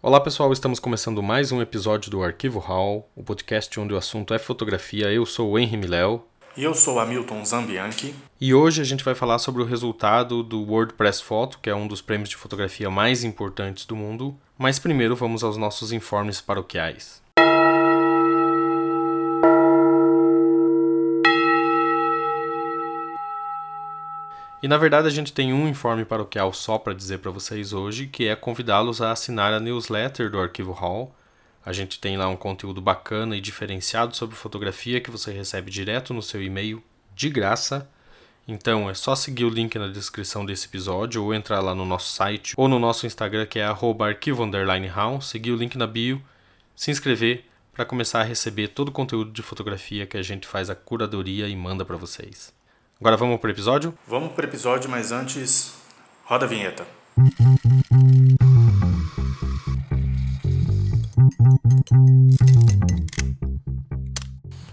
[0.00, 4.32] Olá pessoal, estamos começando mais um episódio do Arquivo Hall, o podcast onde o assunto
[4.32, 5.10] é fotografia.
[5.10, 6.22] Eu sou o Henry Miléo.
[6.56, 8.14] E eu sou Hamilton Zambianchi.
[8.40, 11.88] E hoje a gente vai falar sobre o resultado do WordPress Photo, que é um
[11.88, 14.36] dos prêmios de fotografia mais importantes do mundo.
[14.56, 17.20] Mas primeiro vamos aos nossos informes paroquiais.
[24.60, 28.08] E na verdade a gente tem um informe paroquial só para dizer para vocês hoje,
[28.08, 31.14] que é convidá-los a assinar a newsletter do Arquivo Hall.
[31.64, 36.12] A gente tem lá um conteúdo bacana e diferenciado sobre fotografia que você recebe direto
[36.12, 36.82] no seu e-mail
[37.14, 37.88] de graça.
[38.48, 42.10] Então é só seguir o link na descrição desse episódio ou entrar lá no nosso
[42.12, 46.20] site ou no nosso Instagram que é arquivo_hall, seguir o link na bio,
[46.74, 50.68] se inscrever para começar a receber todo o conteúdo de fotografia que a gente faz
[50.68, 52.57] a curadoria e manda para vocês.
[53.00, 53.96] Agora vamos pro episódio?
[54.08, 55.72] Vamos pro episódio, mas antes,
[56.24, 56.84] roda a vinheta.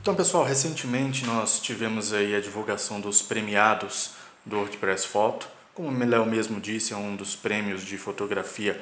[0.02, 5.48] Então, pessoal, recentemente nós tivemos aí a divulgação dos premiados do WordPress Photo.
[5.76, 8.82] Como o Meléo mesmo disse, é um dos prêmios de fotografia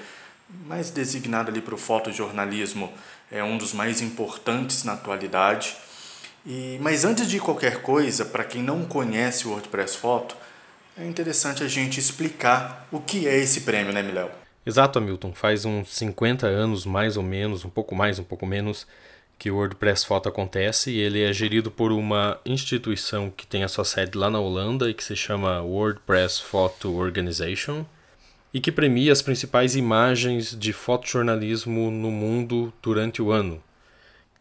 [0.65, 2.93] mais designado ali para o fotojornalismo,
[3.29, 5.75] é um dos mais importantes na atualidade.
[6.45, 10.35] E, mas antes de qualquer coisa, para quem não conhece o WordPress Photo,
[10.97, 14.29] é interessante a gente explicar o que é esse prêmio, né, Miléo?
[14.65, 15.33] Exato, Hamilton.
[15.33, 18.85] Faz uns 50 anos, mais ou menos, um pouco mais, um pouco menos,
[19.37, 23.67] que o WordPress Photo acontece e ele é gerido por uma instituição que tem a
[23.67, 27.83] sua sede lá na Holanda e que se chama WordPress Photo Organization
[28.53, 33.61] e que premia as principais imagens de fotojornalismo no mundo durante o ano.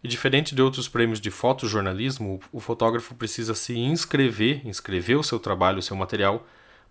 [0.02, 5.38] E diferente de outros prêmios de fotojornalismo, o fotógrafo precisa se inscrever, inscrever o seu
[5.38, 6.44] trabalho, o seu material,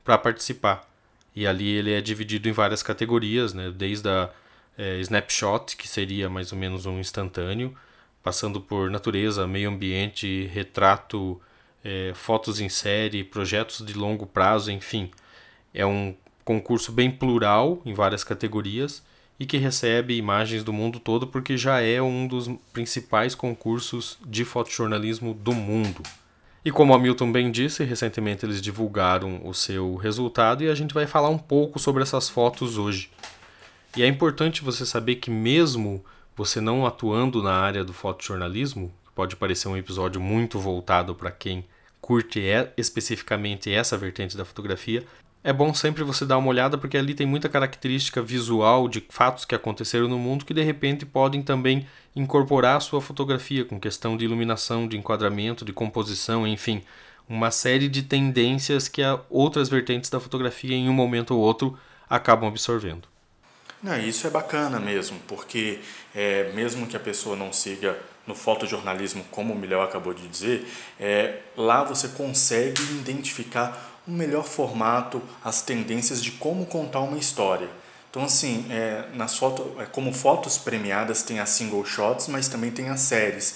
[0.04, 0.90] para participar.
[1.36, 3.70] E ali ele é dividido em várias categorias, né?
[3.70, 4.30] desde a
[4.78, 7.76] é, snapshot, que seria mais ou menos um instantâneo,
[8.24, 11.42] passando por natureza, meio ambiente, retrato,
[11.84, 15.12] é, fotos em série, projetos de longo prazo, enfim.
[15.74, 16.16] É um
[16.46, 19.04] concurso bem plural em várias categorias
[19.42, 24.46] e que recebe imagens do mundo todo porque já é um dos principais concursos de
[24.46, 26.04] fotojornalismo do mundo.
[26.64, 30.94] E como a Milton bem disse, recentemente eles divulgaram o seu resultado e a gente
[30.94, 33.10] vai falar um pouco sobre essas fotos hoje.
[33.98, 36.06] E é importante você saber que mesmo
[36.38, 41.66] você não atuando na área do fotojornalismo, pode parecer um episódio muito voltado para quem
[42.00, 42.44] curte
[42.78, 45.04] especificamente essa vertente da fotografia,
[45.44, 49.44] é bom sempre você dar uma olhada porque ali tem muita característica visual de fatos
[49.44, 54.16] que aconteceram no mundo que de repente podem também incorporar a sua fotografia com questão
[54.16, 56.84] de iluminação, de enquadramento, de composição, enfim,
[57.28, 61.78] uma série de tendências que outras vertentes da fotografia em um momento ou outro
[62.10, 63.08] acabam absorvendo.
[63.82, 65.80] Não, isso é bacana mesmo, porque
[66.14, 67.98] é, mesmo que a pessoa não siga
[68.28, 70.68] no fotojornalismo, como o Milhão acabou de dizer,
[71.00, 77.70] é, lá você consegue identificar um melhor formato, as tendências de como contar uma história.
[78.10, 82.70] Então, assim, é, nas foto, é, como fotos premiadas tem as single shots, mas também
[82.70, 83.56] tem as séries.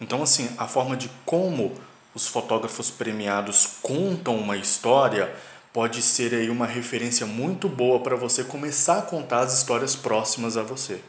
[0.00, 1.74] Então, assim, a forma de como
[2.14, 5.34] os fotógrafos premiados contam uma história
[5.72, 10.56] pode ser aí uma referência muito boa para você começar a contar as histórias próximas
[10.56, 11.00] a você.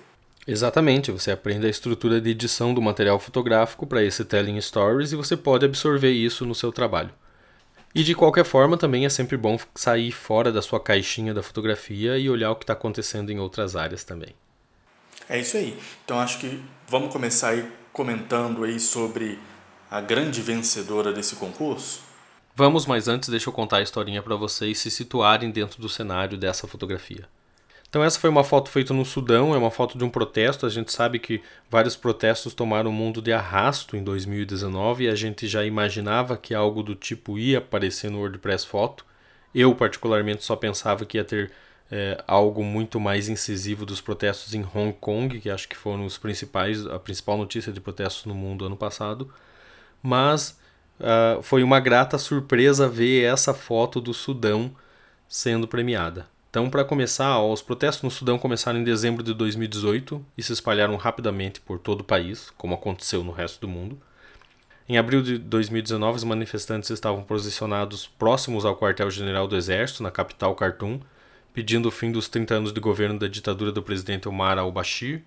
[0.47, 5.15] Exatamente, você aprende a estrutura de edição do material fotográfico para esse telling stories e
[5.15, 7.11] você pode absorver isso no seu trabalho.
[7.93, 12.17] E de qualquer forma, também é sempre bom sair fora da sua caixinha da fotografia
[12.17, 14.35] e olhar o que está acontecendo em outras áreas também.
[15.27, 15.77] É isso aí.
[16.05, 19.39] Então acho que vamos começar aí comentando aí sobre
[19.89, 22.01] a grande vencedora desse concurso.
[22.55, 26.37] Vamos, mas antes deixa eu contar a historinha para vocês se situarem dentro do cenário
[26.37, 27.27] dessa fotografia.
[27.89, 30.65] Então essa foi uma foto feita no Sudão, é uma foto de um protesto.
[30.65, 35.15] A gente sabe que vários protestos tomaram o mundo de arrasto em 2019 e a
[35.15, 39.03] gente já imaginava que algo do tipo ia aparecer no WordPress Foto.
[39.55, 41.51] Eu particularmente só pensava que ia ter
[41.91, 46.17] é, algo muito mais incisivo dos protestos em Hong Kong, que acho que foram os
[46.17, 49.33] principais, a principal notícia de protestos no mundo ano passado.
[50.01, 50.59] Mas
[50.99, 54.71] uh, foi uma grata surpresa ver essa foto do Sudão
[55.27, 56.27] sendo premiada.
[56.49, 60.95] Então, para começar, os protestos no Sudão começaram em dezembro de 2018 e se espalharam
[60.95, 63.99] rapidamente por todo o país, como aconteceu no resto do mundo.
[64.87, 70.55] Em abril de 2019, os manifestantes estavam posicionados próximos ao quartel-general do Exército, na capital
[70.55, 70.99] Khartoum,
[71.53, 75.21] pedindo o fim dos 30 anos de governo da ditadura do presidente Omar al-Bashir.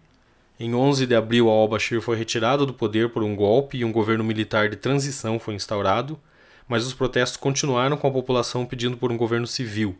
[0.59, 4.25] Em 11 de abril, al-Bashir foi retirado do poder por um golpe e um governo
[4.25, 6.19] militar de transição foi instaurado,
[6.67, 9.97] mas os protestos continuaram com a população pedindo por um governo civil,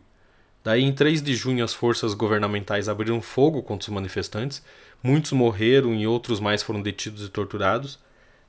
[0.63, 4.63] Daí, em 3 de junho, as forças governamentais abriram fogo contra os manifestantes.
[5.03, 7.99] Muitos morreram e outros mais foram detidos e torturados.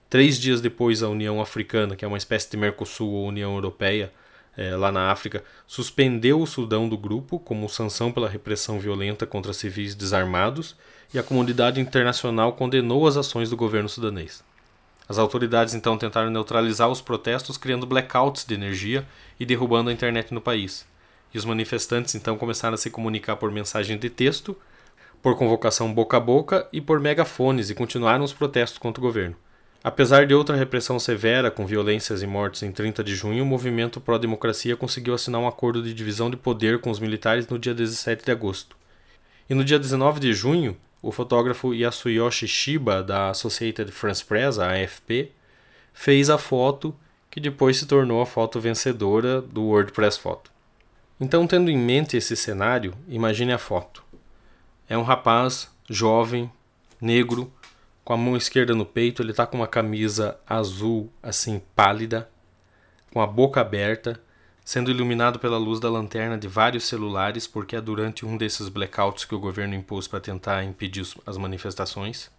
[0.09, 4.13] Três dias depois, a União Africana, que é uma espécie de Mercosul ou União Europeia,
[4.57, 9.53] é, lá na África, suspendeu o Sudão do grupo como sanção pela repressão violenta contra
[9.53, 10.77] civis desarmados
[11.13, 14.45] e a comunidade internacional condenou as ações do governo sudanês.
[15.09, 19.05] As autoridades então tentaram neutralizar os protestos, criando blackouts de energia
[19.39, 20.87] e derrubando a internet no país.
[21.35, 24.57] E os manifestantes então começaram a se comunicar por mensagem de texto,
[25.21, 29.35] por convocação boca a boca e por megafones e continuaram os protestos contra o governo.
[29.83, 34.01] Apesar de outra repressão severa, com violências e mortes em 30 de junho, o movimento
[34.01, 38.25] pró-democracia conseguiu assinar um acordo de divisão de poder com os militares no dia 17
[38.25, 38.77] de agosto.
[39.49, 44.73] E no dia 19 de junho, o fotógrafo Yasuyoshi Shiba, da Associated France Press, a
[44.73, 45.33] AFP,
[45.93, 46.95] fez a foto
[47.31, 50.54] que depois se tornou a foto vencedora do WordPress Photo.
[51.21, 54.03] Então, tendo em mente esse cenário, imagine a foto.
[54.89, 56.51] É um rapaz jovem,
[57.01, 57.53] negro,
[58.05, 62.29] com a mão esquerda no peito, ele está com uma camisa azul, assim, pálida,
[63.13, 64.21] com a boca aberta,
[64.65, 69.25] sendo iluminado pela luz da lanterna de vários celulares, porque é durante um desses blackouts
[69.25, 72.31] que o governo impôs para tentar impedir as manifestações.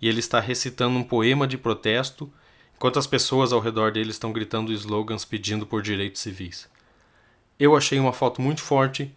[0.00, 2.32] E ele está recitando um poema de protesto,
[2.74, 6.68] enquanto as pessoas ao redor dele estão gritando slogans pedindo por direitos civis.
[7.58, 9.14] Eu achei uma foto muito forte.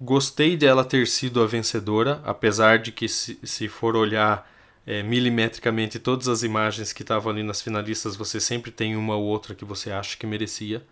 [0.00, 4.50] Gostei dela ter sido a vencedora, apesar de que, se, se for olhar
[4.86, 9.24] é, milimetricamente todas as imagens que estavam ali nas finalistas, você sempre tem uma ou
[9.24, 10.82] outra que você acha que merecia.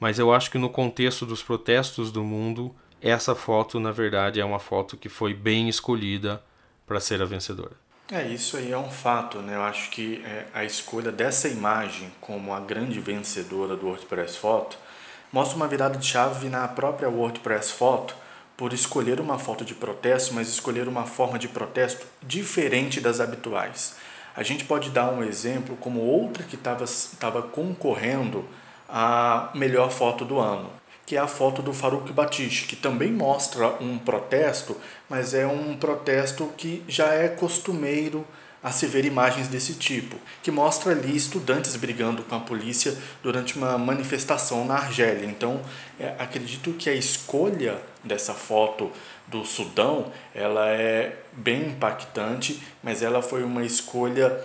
[0.00, 4.44] Mas eu acho que no contexto dos protestos do mundo, essa foto, na verdade, é
[4.44, 6.42] uma foto que foi bem escolhida
[6.86, 7.72] para ser a vencedora.
[8.10, 9.56] É, isso aí é um fato, né?
[9.56, 14.78] Eu acho que é, a escolha dessa imagem como a grande vencedora do WordPress Photo
[15.32, 18.14] mostra uma virada de chave na própria WordPress Photo,
[18.56, 23.96] por escolher uma foto de protesto, mas escolher uma forma de protesto diferente das habituais.
[24.34, 28.44] A gente pode dar um exemplo como outra que estava concorrendo
[28.88, 30.70] à melhor foto do ano,
[31.04, 34.76] que é a foto do Farouk Batiste, que também mostra um protesto,
[35.08, 38.26] mas é um protesto que já é costumeiro
[38.66, 43.56] a se ver imagens desse tipo, que mostra ali estudantes brigando com a polícia durante
[43.56, 45.24] uma manifestação na Argélia.
[45.24, 45.62] Então,
[46.00, 48.90] é, acredito que a escolha dessa foto
[49.28, 54.36] do Sudão, ela é bem impactante, mas ela foi uma escolha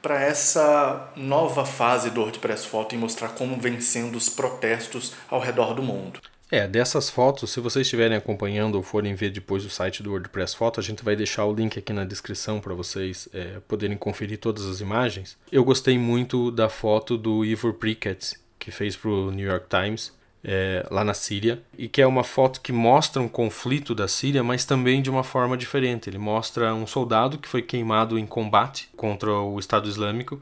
[0.00, 5.74] para essa nova fase do WordPress Photo e mostrar como vencendo os protestos ao redor
[5.74, 6.20] do mundo.
[6.50, 10.54] É, dessas fotos, se vocês estiverem acompanhando ou forem ver depois o site do WordPress
[10.54, 14.38] Photo, a gente vai deixar o link aqui na descrição para vocês é, poderem conferir
[14.38, 15.38] todas as imagens.
[15.50, 20.12] Eu gostei muito da foto do Ivor Prickett, que fez para o New York Times,
[20.44, 24.44] é, lá na Síria, e que é uma foto que mostra um conflito da Síria,
[24.44, 26.10] mas também de uma forma diferente.
[26.10, 30.40] Ele mostra um soldado que foi queimado em combate contra o Estado Islâmico,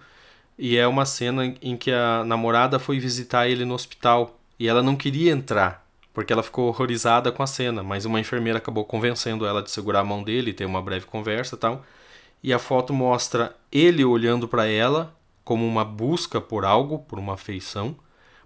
[0.58, 4.82] e é uma cena em que a namorada foi visitar ele no hospital e ela
[4.82, 5.81] não queria entrar
[6.12, 10.00] porque ela ficou horrorizada com a cena, mas uma enfermeira acabou convencendo ela de segurar
[10.00, 11.84] a mão dele e ter uma breve conversa e tal.
[12.42, 17.34] E a foto mostra ele olhando para ela como uma busca por algo, por uma
[17.34, 17.96] afeição,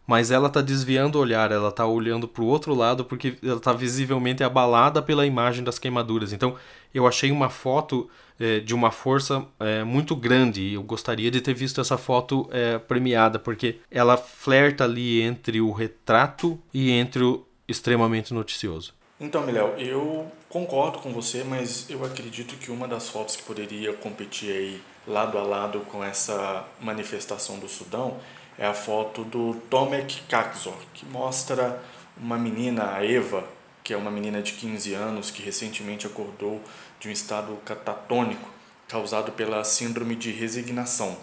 [0.07, 3.57] mas ela está desviando o olhar, ela está olhando para o outro lado porque ela
[3.57, 6.33] está visivelmente abalada pela imagem das queimaduras.
[6.33, 6.55] Então
[6.95, 8.09] eu achei uma foto
[8.39, 12.49] é, de uma força é, muito grande e eu gostaria de ter visto essa foto
[12.53, 18.95] é, premiada porque ela flerta ali entre o retrato e entre o, extremamente noticioso.
[19.19, 23.93] Então, Miléo, eu concordo com você, mas eu acredito que uma das fotos que poderia
[23.95, 28.19] competir aí lado a lado com essa manifestação do Sudão
[28.59, 31.83] é a foto do Tomek Kakzor, que mostra
[32.17, 33.45] uma menina, a Eva,
[33.83, 36.61] que é uma menina de 15 anos que recentemente acordou
[36.99, 38.51] de um estado catatônico
[38.89, 41.17] causado pela síndrome de resignação.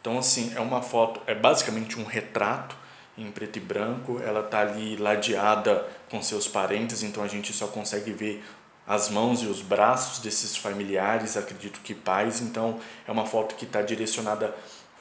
[0.00, 2.76] Então, assim, é uma foto, é basicamente um retrato
[3.18, 7.66] em preto e branco, ela está ali ladeada com seus parentes, então a gente só
[7.66, 8.44] consegue ver
[8.86, 13.66] as mãos e os braços desses familiares, acredito que pais, então é uma foto que
[13.66, 14.54] está direcionada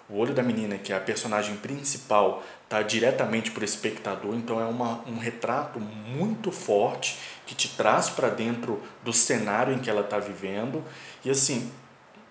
[0.10, 4.60] o olho da menina, que é a personagem principal, está diretamente para o espectador, então
[4.60, 9.90] é uma, um retrato muito forte que te traz para dentro do cenário em que
[9.90, 10.82] ela está vivendo.
[11.26, 11.70] E assim,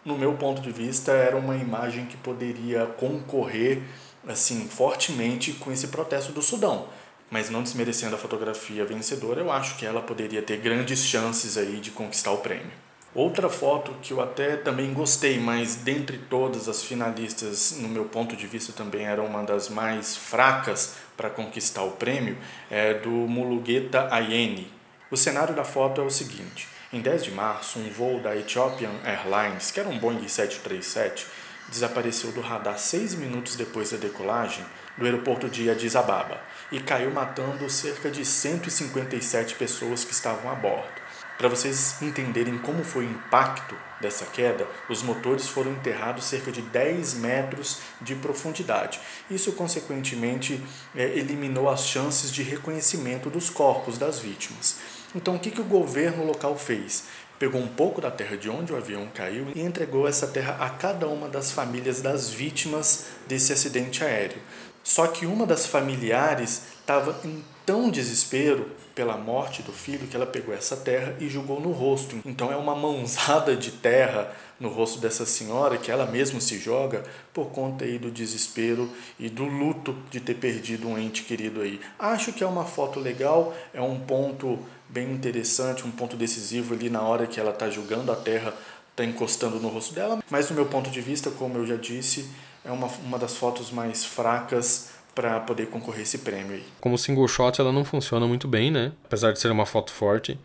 [0.04, 3.82] no meu ponto de vista, era uma imagem que poderia concorrer
[4.26, 6.88] assim fortemente com esse protesto do Sudão.
[7.30, 11.80] Mas não desmerecendo a fotografia vencedora, eu acho que ela poderia ter grandes chances aí
[11.80, 12.86] de conquistar o prêmio.
[13.14, 18.36] Outra foto que eu até também gostei, mas dentre todas as finalistas, no meu ponto
[18.36, 22.36] de vista também era uma das mais fracas para conquistar o prêmio,
[22.70, 24.70] é do Mulugeta Ayeni,
[25.10, 28.90] O cenário da foto é o seguinte: em 10 de março, um voo da Ethiopian
[29.04, 31.26] Airlines, que era um Boeing 737,
[31.68, 34.64] desapareceu do radar seis minutos depois da decolagem
[34.96, 36.40] do aeroporto de Addis Ababa
[36.72, 41.06] e caiu matando cerca de 157 pessoas que estavam a bordo.
[41.36, 46.62] Para vocês entenderem como foi o impacto dessa queda, os motores foram enterrados cerca de
[46.62, 48.98] 10 metros de profundidade.
[49.30, 54.78] Isso, consequentemente, é, eliminou as chances de reconhecimento dos corpos das vítimas.
[55.14, 57.04] Então, o que, que o governo local fez?
[57.38, 60.70] Pegou um pouco da terra de onde o avião caiu e entregou essa terra a
[60.70, 64.40] cada uma das famílias das vítimas desse acidente aéreo.
[64.82, 70.24] Só que uma das familiares estava em tão desespero pela morte do filho que ela
[70.24, 72.20] pegou essa terra e jogou no rosto.
[72.24, 77.04] Então é uma mãozada de terra no rosto dessa senhora que ela mesma se joga
[77.34, 81.80] por conta aí do desespero e do luto de ter perdido um ente querido aí.
[81.98, 84.58] Acho que é uma foto legal, é um ponto
[84.88, 88.54] bem interessante, um ponto decisivo ali na hora que ela está julgando a terra,
[88.92, 90.22] está encostando no rosto dela.
[90.30, 92.30] Mas, do meu ponto de vista, como eu já disse,
[92.64, 96.64] é uma, uma das fotos mais fracas para poder concorrer esse prêmio aí.
[96.78, 98.92] Como single shot, ela não funciona muito bem, né?
[99.02, 100.38] Apesar de ser uma foto forte.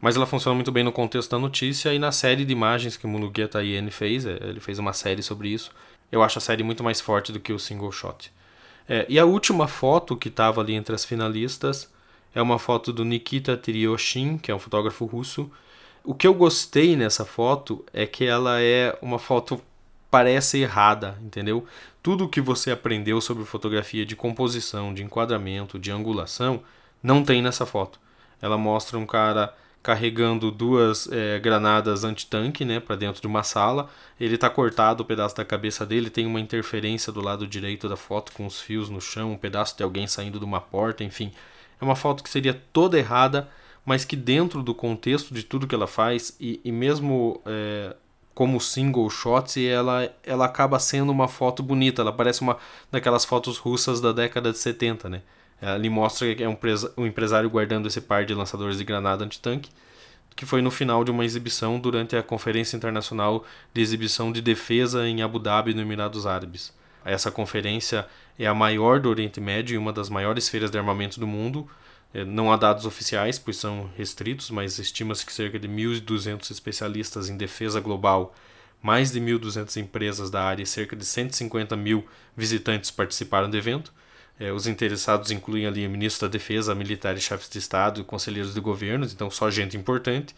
[0.00, 3.06] Mas ela funciona muito bem no contexto da notícia e na série de imagens que
[3.06, 4.26] o Mulugueta Iene fez.
[4.26, 5.70] É, ele fez uma série sobre isso.
[6.10, 8.32] Eu acho a série muito mais forte do que o single shot.
[8.88, 11.88] É, e a última foto que estava ali entre as finalistas
[12.34, 15.48] é uma foto do Nikita Tiryoshin, que é um fotógrafo russo.
[16.02, 19.62] O que eu gostei nessa foto é que ela é uma foto
[20.10, 21.66] parece errada, entendeu?
[22.02, 26.62] Tudo que você aprendeu sobre fotografia de composição, de enquadramento, de angulação,
[27.02, 28.00] não tem nessa foto.
[28.40, 33.88] Ela mostra um cara carregando duas é, granadas antitanque né, para dentro de uma sala.
[34.18, 37.96] Ele está cortado o pedaço da cabeça dele, tem uma interferência do lado direito da
[37.96, 41.32] foto com os fios no chão, um pedaço de alguém saindo de uma porta, enfim.
[41.80, 43.48] É uma foto que seria toda errada,
[43.84, 47.94] mas que dentro do contexto de tudo que ela faz, e, e mesmo é,
[48.38, 52.02] como single shots, ela, ela acaba sendo uma foto bonita.
[52.02, 52.56] Ela parece uma
[52.88, 55.22] daquelas fotos russas da década de 70, né?
[55.60, 56.56] Ali mostra que é um,
[56.96, 59.70] um empresário guardando esse par de lançadores de granada antitanque,
[60.36, 65.04] que foi no final de uma exibição durante a Conferência Internacional de Exibição de Defesa
[65.08, 66.72] em Abu Dhabi, no Emirados Árabes.
[67.04, 68.06] Essa conferência
[68.38, 71.68] é a maior do Oriente Médio e uma das maiores feiras de armamento do mundo.
[72.12, 77.28] É, não há dados oficiais, pois são restritos, mas estima-se que cerca de 1.200 especialistas
[77.28, 78.34] em defesa global,
[78.82, 83.92] mais de 1.200 empresas da área e cerca de 150 mil visitantes participaram do evento.
[84.40, 88.54] É, os interessados incluem ali o ministro da Defesa, militares, chefes de Estado e conselheiros
[88.54, 90.34] de governos, então só gente importante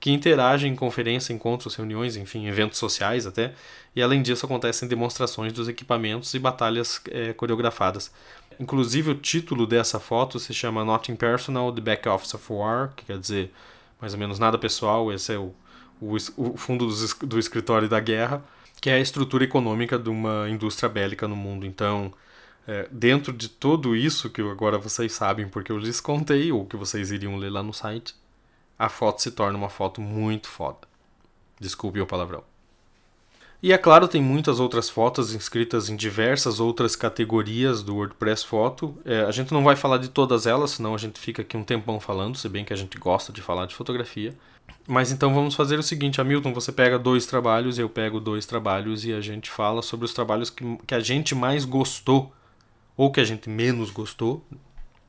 [0.00, 3.54] que interagem em conferência, encontros, reuniões, enfim, eventos sociais até.
[3.96, 8.12] E além disso, acontecem demonstrações dos equipamentos e batalhas é, coreografadas.
[8.58, 13.04] Inclusive, o título dessa foto se chama Nothing Personal, The Back Office of War, que
[13.04, 13.52] quer dizer
[14.00, 15.54] mais ou menos nada pessoal, esse é o,
[16.00, 18.44] o, o fundo do, do escritório da guerra,
[18.80, 21.64] que é a estrutura econômica de uma indústria bélica no mundo.
[21.64, 22.12] Então,
[22.66, 26.76] é, dentro de tudo isso que agora vocês sabem porque eu lhes contei, ou que
[26.76, 28.14] vocês iriam ler lá no site,
[28.78, 30.86] a foto se torna uma foto muito foda.
[31.58, 32.53] Desculpe o palavrão.
[33.64, 38.94] E é claro, tem muitas outras fotos inscritas em diversas outras categorias do WordPress Foto.
[39.06, 41.64] É, a gente não vai falar de todas elas, senão a gente fica aqui um
[41.64, 44.34] tempão falando, se bem que a gente gosta de falar de fotografia.
[44.86, 49.06] Mas então vamos fazer o seguinte, Hamilton, você pega dois trabalhos, eu pego dois trabalhos
[49.06, 52.34] e a gente fala sobre os trabalhos que, que a gente mais gostou
[52.94, 54.44] ou que a gente menos gostou.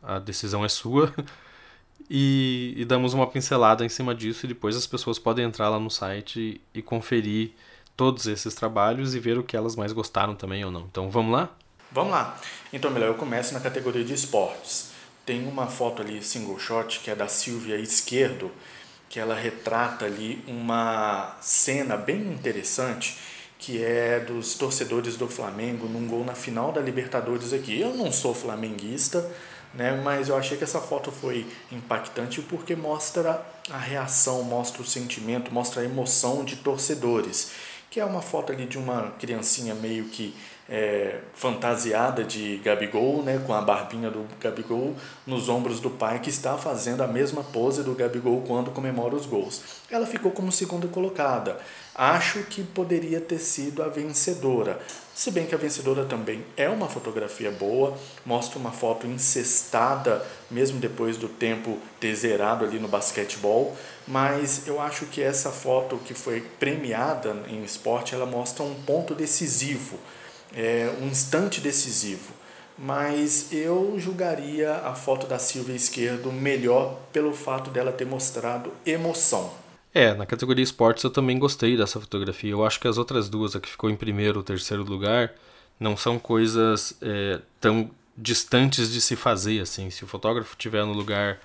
[0.01, 1.13] A decisão é sua.
[2.09, 5.77] e, e, damos uma pincelada em cima disso e depois as pessoas podem entrar lá
[5.77, 7.51] no site e, e conferir
[7.95, 10.81] todos esses trabalhos e ver o que elas mais gostaram também ou não.
[10.81, 11.49] Então vamos lá?
[11.91, 12.37] Vamos lá.
[12.73, 14.91] Então, melhor, eu começo na categoria de esportes.
[15.25, 18.51] Tem uma foto ali, single shot, que é da Silvia Esquerdo,
[19.09, 23.17] que ela retrata ali uma cena bem interessante,
[23.57, 27.79] que é dos torcedores do Flamengo num gol na final da Libertadores aqui.
[27.79, 29.31] Eu não sou flamenguista,
[29.73, 29.99] né?
[30.03, 35.51] Mas eu achei que essa foto foi impactante porque mostra a reação, mostra o sentimento,
[35.51, 37.51] mostra a emoção de torcedores.
[37.95, 40.35] Que é uma foto ali de uma criancinha meio que
[40.67, 44.95] é, fantasiada de Gabigol, né, com a barbinha do Gabigol
[45.25, 49.25] nos ombros do pai, que está fazendo a mesma pose do Gabigol quando comemora os
[49.25, 49.61] gols.
[49.91, 51.59] Ela ficou como segunda colocada.
[51.93, 54.79] Acho que poderia ter sido a vencedora.
[55.13, 60.77] Se bem que a vencedora também é uma fotografia boa, mostra uma foto incestada, mesmo
[60.77, 66.13] depois do tempo ter zerado ali no basquetebol, mas eu acho que essa foto que
[66.13, 69.97] foi premiada em esporte, ela mostra um ponto decisivo,
[70.55, 72.33] é, um instante decisivo.
[72.77, 79.49] mas eu julgaria a foto da Silvia Esquerdo melhor pelo fato dela ter mostrado emoção.
[79.93, 82.51] É, na categoria esportes eu também gostei dessa fotografia.
[82.51, 85.33] Eu acho que as outras duas, a que ficou em primeiro ou terceiro lugar,
[85.79, 89.89] não são coisas é, tão distantes de se fazer assim.
[89.89, 91.39] Se o fotógrafo estiver no lugar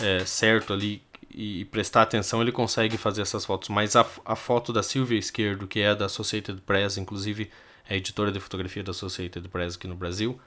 [0.00, 3.68] é, certo ali e prestar atenção, ele consegue fazer essas fotos.
[3.70, 7.50] Mas a, a foto da Silvia Esquerdo, que é da Associated Press, inclusive
[7.88, 10.40] é editora de fotografia da Associated Press aqui no Brasil,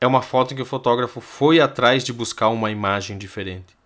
[0.00, 3.76] é uma foto em que o fotógrafo foi atrás de buscar uma imagem diferente.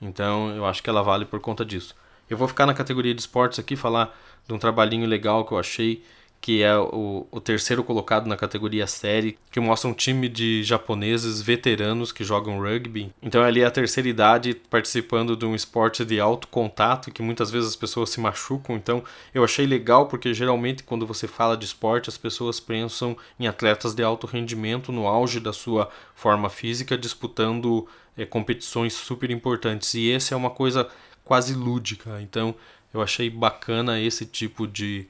[0.00, 1.94] Então eu acho que ela vale por conta disso.
[2.28, 5.58] Eu vou ficar na categoria de esportes aqui, falar de um trabalhinho legal que eu
[5.58, 6.04] achei,
[6.40, 11.42] que é o, o terceiro colocado na categoria série, que mostra um time de japoneses
[11.42, 13.12] veteranos que jogam rugby.
[13.22, 17.50] Então ali é a terceira idade participando de um esporte de alto contato, que muitas
[17.50, 18.76] vezes as pessoas se machucam.
[18.76, 19.02] Então
[19.34, 23.94] eu achei legal porque geralmente quando você fala de esporte, as pessoas pensam em atletas
[23.94, 29.92] de alto rendimento no auge da sua forma física, disputando é, competições super importantes.
[29.94, 30.88] E esse é uma coisa
[31.24, 32.22] quase lúdica.
[32.22, 32.54] Então
[32.94, 35.06] eu achei bacana esse tipo de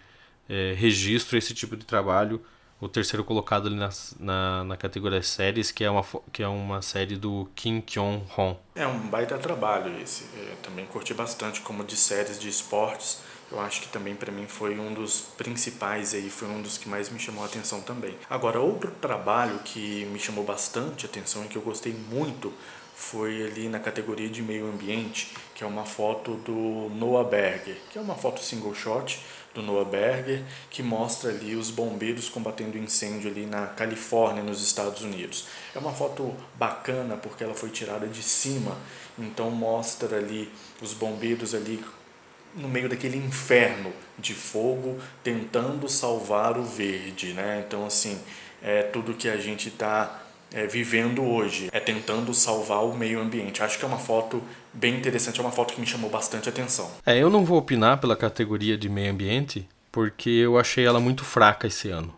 [0.48, 2.42] é, registro, esse tipo de trabalho.
[2.80, 3.90] O terceiro colocado ali na,
[4.20, 8.56] na, na, categoria séries, que é, uma, que é uma série do Kim Kyung-hon.
[8.76, 10.26] É um baita trabalho esse.
[10.36, 13.20] Eu também curti bastante como de séries de esportes.
[13.50, 16.88] Eu acho que também para mim foi um dos principais aí, foi um dos que
[16.88, 18.14] mais me chamou a atenção também.
[18.30, 22.52] Agora, outro trabalho que me chamou bastante atenção e que eu gostei muito
[22.94, 27.96] foi ali na categoria de meio ambiente, que é uma foto do Noah Berger, que
[27.98, 29.20] é uma foto single shot
[29.58, 35.02] do Noah Berger, que mostra ali os bombeiros combatendo incêndio ali na Califórnia, nos Estados
[35.02, 35.46] Unidos.
[35.74, 38.76] É uma foto bacana porque ela foi tirada de cima,
[39.18, 40.50] então mostra ali
[40.80, 41.84] os bombeiros ali
[42.54, 47.64] no meio daquele inferno de fogo tentando salvar o verde, né?
[47.66, 48.18] Então assim,
[48.62, 53.62] é tudo que a gente está é, vivendo hoje, é tentando salvar o meio ambiente.
[53.62, 56.90] Acho que é uma foto bem interessante, é uma foto que me chamou bastante atenção.
[57.04, 61.24] É, eu não vou opinar pela categoria de meio ambiente, porque eu achei ela muito
[61.24, 62.14] fraca esse ano.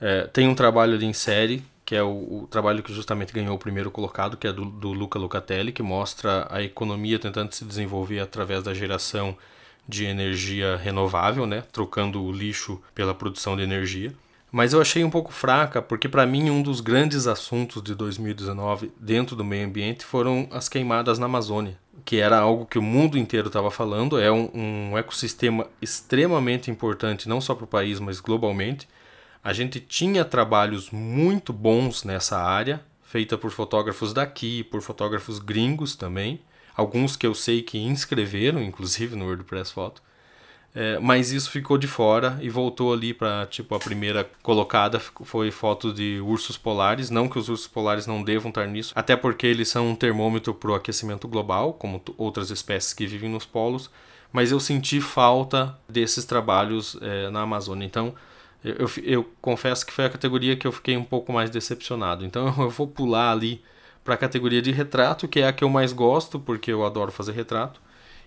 [0.00, 3.54] É, tem um trabalho ali em série, que é o, o, trabalho que justamente ganhou
[3.54, 7.64] o primeiro colocado, que é do, do Luca Lucatelli, que mostra a economia tentando se
[7.64, 9.36] desenvolver através da geração
[9.88, 14.12] de energia renovável, né, trocando o lixo pela produção de energia
[14.56, 18.90] mas eu achei um pouco fraca, porque para mim um dos grandes assuntos de 2019
[18.98, 23.18] dentro do meio ambiente foram as queimadas na Amazônia, que era algo que o mundo
[23.18, 28.18] inteiro estava falando, é um, um ecossistema extremamente importante não só para o país, mas
[28.18, 28.88] globalmente.
[29.44, 35.94] A gente tinha trabalhos muito bons nessa área, feita por fotógrafos daqui, por fotógrafos gringos
[35.94, 36.40] também,
[36.74, 40.00] alguns que eu sei que inscreveram, inclusive no WordPress Photo.
[40.78, 45.50] É, mas isso ficou de fora e voltou ali para tipo a primeira colocada foi
[45.50, 49.46] foto de ursos polares, não que os ursos polares não devam estar nisso, até porque
[49.46, 53.90] eles são um termômetro para o aquecimento global, como outras espécies que vivem nos polos,
[54.30, 57.86] mas eu senti falta desses trabalhos é, na Amazônia.
[57.86, 58.14] Então
[58.62, 62.22] eu, eu, confesso que foi a categoria que eu fiquei um pouco mais decepcionado.
[62.22, 63.62] Então eu vou pular ali
[64.04, 67.10] para a categoria de retrato, que é a que eu mais gosto, porque eu adoro
[67.10, 67.80] fazer retrato.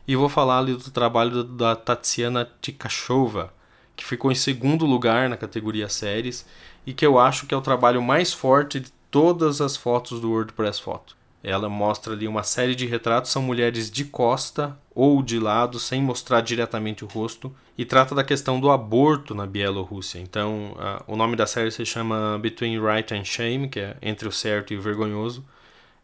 [0.09, 3.53] E vou falar ali do trabalho da Tatiana Tikachova,
[3.95, 6.47] que ficou em segundo lugar na categoria séries
[6.83, 10.31] e que eu acho que é o trabalho mais forte de todas as fotos do
[10.31, 11.15] WordPress Photo.
[11.43, 16.01] Ela mostra ali uma série de retratos, são mulheres de costa ou de lado, sem
[16.01, 20.17] mostrar diretamente o rosto, e trata da questão do aborto na Bielorrússia.
[20.17, 24.27] Então, a, o nome da série se chama Between Right and Shame, que é entre
[24.27, 25.45] o certo e o vergonhoso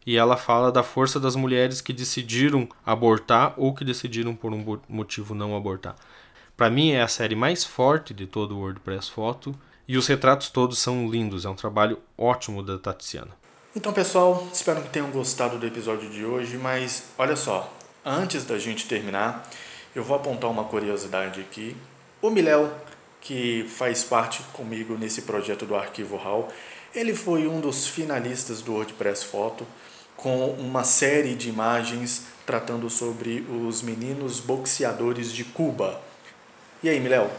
[0.06, 4.78] e ela fala da força das mulheres que decidiram abortar ou que decidiram por um
[4.88, 5.96] motivo não abortar.
[6.56, 9.54] Para mim é a série mais forte de todo o WordPress Photo
[9.88, 13.30] e os retratos todos são lindos, é um trabalho ótimo da Tatiana.
[13.74, 17.70] Então, pessoal, espero que tenham gostado do episódio de hoje, mas olha só,
[18.04, 19.46] antes da gente terminar,
[19.94, 21.76] eu vou apontar uma curiosidade aqui.
[22.22, 22.72] O Miléo,
[23.20, 26.48] que faz parte comigo nesse projeto do Arquivo RAW,
[26.94, 29.66] ele foi um dos finalistas do WordPress Photo
[30.16, 36.00] com uma série de imagens tratando sobre os meninos boxeadores de Cuba.
[36.82, 37.30] E aí, Miléo?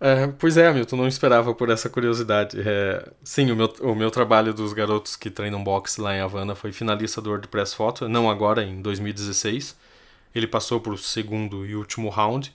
[0.00, 2.58] É, pois é, Milton, não esperava por essa curiosidade.
[2.60, 6.54] É, sim, o meu, o meu trabalho dos garotos que treinam boxe lá em Havana
[6.54, 9.76] foi finalista do WordPress Photo, não agora, em 2016.
[10.34, 12.52] Ele passou para o segundo e último round.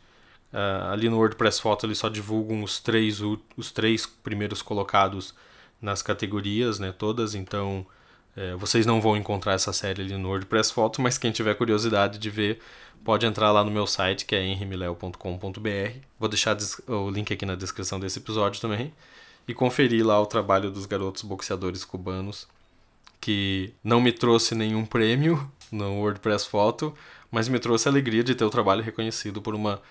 [0.52, 3.20] Uh, ali no WordPress Photo eles só divulgam os três,
[3.56, 5.34] os três primeiros colocados
[5.82, 7.86] nas categorias, né, todas, então
[8.36, 12.18] é, vocês não vão encontrar essa série ali no WordPress Photo, mas quem tiver curiosidade
[12.18, 12.60] de ver,
[13.04, 16.00] pode entrar lá no meu site, que é henrimileo.com.br.
[16.20, 18.94] Vou deixar o link aqui na descrição desse episódio também.
[19.48, 22.48] e conferir lá o trabalho dos garotos boxeadores cubanos,
[23.20, 26.94] que não me trouxe nenhum prêmio no WordPress Photo,
[27.32, 29.82] mas me trouxe a alegria de ter o trabalho reconhecido por uma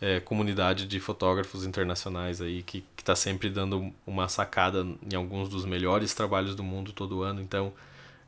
[0.00, 5.64] é, comunidade de fotógrafos internacionais aí que está sempre dando uma sacada em alguns dos
[5.64, 7.40] melhores trabalhos do mundo todo ano.
[7.40, 7.72] Então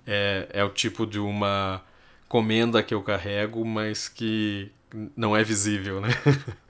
[0.06, 1.82] é, é o tipo de uma
[2.28, 4.70] comenda que eu carrego, mas que
[5.16, 6.08] não é visível, né?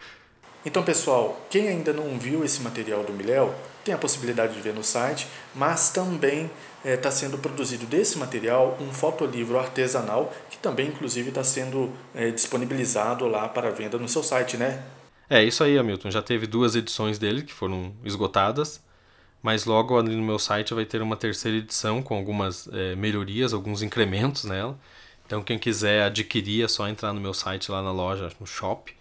[0.63, 4.75] Então, pessoal, quem ainda não viu esse material do Miléo, tem a possibilidade de ver
[4.75, 6.51] no site, mas também
[6.85, 12.31] está é, sendo produzido desse material um fotolivro artesanal, que também, inclusive, está sendo é,
[12.31, 14.83] disponibilizado lá para venda no seu site, né?
[15.29, 16.11] É, isso aí, Hamilton.
[16.11, 18.83] Já teve duas edições dele que foram esgotadas,
[19.43, 23.53] mas logo ali no meu site vai ter uma terceira edição com algumas é, melhorias,
[23.53, 24.79] alguns incrementos nela.
[25.27, 28.93] Então, quem quiser adquirir é só entrar no meu site lá na loja, no shop,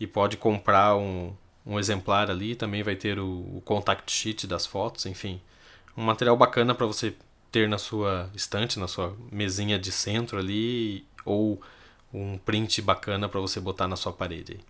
[0.00, 1.32] e pode comprar um,
[1.64, 2.54] um exemplar ali.
[2.54, 5.40] Também vai ter o, o contact sheet das fotos, enfim.
[5.96, 7.14] Um material bacana para você
[7.50, 11.60] ter na sua estante, na sua mesinha de centro ali, ou
[12.12, 14.60] um print bacana para você botar na sua parede.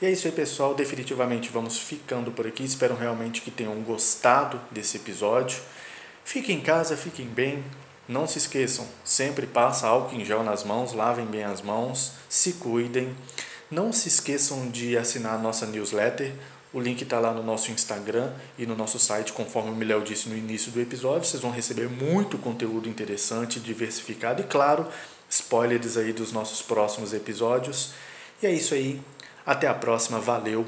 [0.00, 0.74] E é isso aí, pessoal.
[0.74, 2.64] Definitivamente vamos ficando por aqui.
[2.64, 5.60] Espero realmente que tenham gostado desse episódio.
[6.24, 7.64] Fiquem em casa, fiquem bem.
[8.08, 12.54] Não se esqueçam, sempre passa álcool em gel nas mãos, lavem bem as mãos, se
[12.54, 13.14] cuidem.
[13.70, 16.32] Não se esqueçam de assinar a nossa newsletter.
[16.72, 20.28] O link está lá no nosso Instagram e no nosso site, conforme o Miléo disse
[20.28, 21.26] no início do episódio.
[21.26, 24.86] Vocês vão receber muito conteúdo interessante, diversificado e, claro,
[25.30, 27.92] spoilers aí dos nossos próximos episódios.
[28.42, 29.00] E é isso aí.
[29.46, 30.20] Até a próxima.
[30.20, 30.66] Valeu.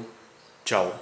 [0.65, 0.99] Tchau.